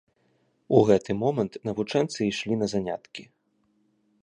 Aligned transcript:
У 0.77 0.79
гэты 0.87 1.15
момант 1.23 1.53
навучэнцы 1.69 2.19
ішлі 2.31 2.59
на 2.65 2.73
заняткі. 2.75 3.23